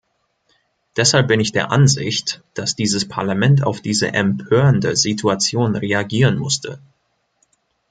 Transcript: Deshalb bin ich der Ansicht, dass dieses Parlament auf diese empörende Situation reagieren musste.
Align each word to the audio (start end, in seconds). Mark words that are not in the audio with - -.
Deshalb 0.97 1.27
bin 1.27 1.39
ich 1.39 1.51
der 1.51 1.69
Ansicht, 1.69 2.41
dass 2.55 2.75
dieses 2.75 3.07
Parlament 3.07 3.61
auf 3.63 3.81
diese 3.81 4.07
empörende 4.11 4.95
Situation 4.95 5.75
reagieren 5.75 6.39
musste. 6.39 6.79